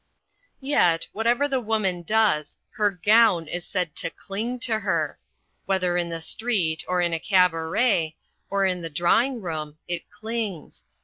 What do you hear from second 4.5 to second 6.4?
to her. Whether in the